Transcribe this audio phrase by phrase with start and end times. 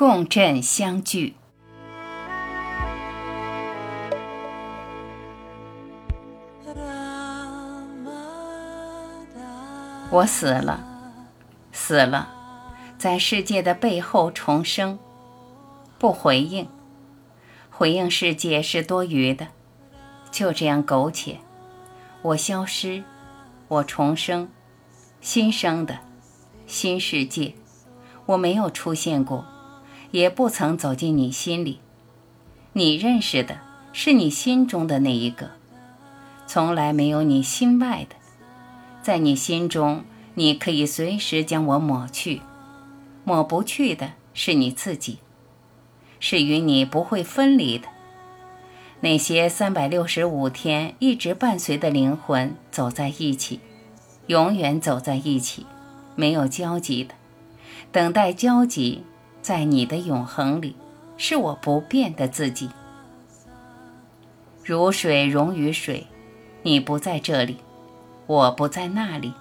[0.00, 1.34] 共振相聚。
[10.10, 10.80] 我死了，
[11.70, 12.30] 死了，
[12.96, 14.98] 在世界的背后重生。
[15.98, 16.66] 不回应，
[17.70, 19.48] 回应世界是多余的。
[20.30, 21.40] 就这样苟且，
[22.22, 23.04] 我消失，
[23.68, 24.48] 我重生，
[25.20, 25.98] 新生的，
[26.66, 27.54] 新世界。
[28.24, 29.44] 我没有出现过，
[30.10, 31.80] 也不曾走进你心里。
[32.72, 33.58] 你认识的
[33.92, 35.50] 是你心中的那一个，
[36.46, 38.16] 从来没有你心外的。
[39.02, 40.04] 在你心中，
[40.34, 42.42] 你可以随时将我抹去，
[43.24, 45.18] 抹不去的是你自己，
[46.20, 47.88] 是与你不会分离的。
[49.00, 53.58] 那些三百六十五天一直伴随的灵魂走在一起，
[54.26, 55.64] 永远走在一起，
[56.14, 57.14] 没有交集的，
[57.90, 59.02] 等待交集，
[59.42, 60.76] 在你的永恒里，
[61.16, 62.70] 是我不变的自己。
[64.64, 66.06] 如水溶于水，
[66.62, 67.58] 你不在这里。
[68.26, 69.32] 我不在那里，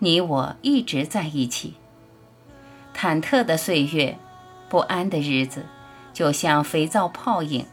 [0.00, 1.74] 你我一直在一起。
[2.92, 4.18] 忐忑的岁月，
[4.68, 5.66] 不安的日子，
[6.12, 7.66] 就像肥皂泡影，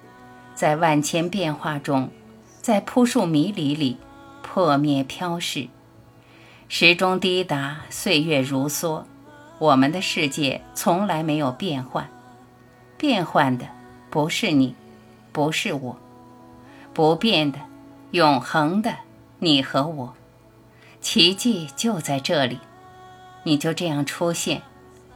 [0.53, 2.11] 在万千变化中，
[2.61, 3.97] 在扑朔迷离里
[4.43, 5.69] 破灭飘逝。
[6.69, 9.05] 时钟滴答，岁月如梭，
[9.59, 12.09] 我们的世界从来没有变换。
[12.97, 13.67] 变换的
[14.09, 14.75] 不是你，
[15.31, 15.97] 不是我，
[16.93, 17.59] 不变的，
[18.11, 18.95] 永恒的，
[19.39, 20.13] 你和我。
[20.99, 22.59] 奇迹就在这里，
[23.43, 24.63] 你就这样出现，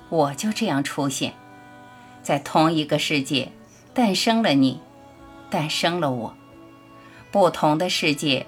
[0.09, 1.33] 我就这样出现，
[2.21, 3.51] 在同一个世界
[3.93, 4.79] 诞生了你，
[5.49, 6.35] 诞生了我，
[7.31, 8.45] 不同的世界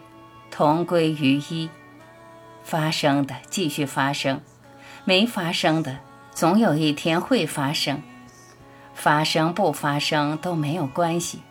[0.51, 1.69] 同归于一，
[2.63, 4.39] 发生的继续发生，
[5.05, 5.99] 没发生的
[6.31, 8.01] 总有一天会发生，
[8.93, 11.41] 发生不发生都没有关系，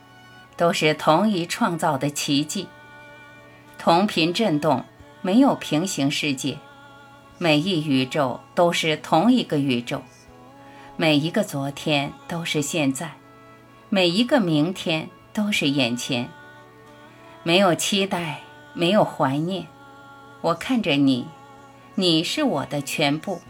[0.57, 2.69] 都是同一创造的奇迹，
[3.79, 4.85] 同频振动。
[5.25, 6.59] 没有平行世界，
[7.39, 10.03] 每一宇宙都是同一个宇宙，
[10.97, 13.13] 每一个昨天都是现在，
[13.89, 16.29] 每一个明天都是眼前。
[17.45, 18.41] 没有期待，
[18.75, 19.69] 没有怀念，
[20.41, 21.29] 我看着你，
[21.95, 23.41] 你是我的全部；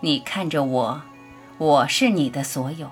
[0.00, 1.02] 你看着我，
[1.58, 2.90] 我是你的所有。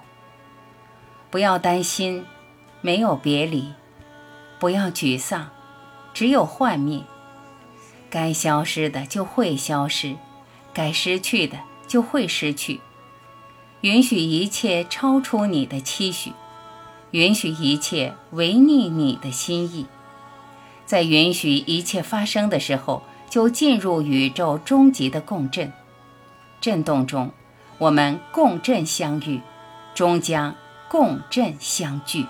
[1.31, 2.25] 不要担心，
[2.81, 3.75] 没有别离；
[4.59, 5.51] 不要沮丧，
[6.15, 7.03] 只有幻灭。
[8.09, 10.17] 该消失的就会消失，
[10.73, 12.81] 该失去的就会失去。
[13.83, 16.33] 允许一切超出你的期许，
[17.11, 19.87] 允许一切违逆你的心意。
[20.87, 25.73] 在允许一切发生的时候，就进入宇宙终极的共振。
[26.65, 27.31] 震动中，
[27.77, 29.43] 我们共振相遇，
[29.95, 30.55] 终将
[30.89, 32.25] 共振相聚。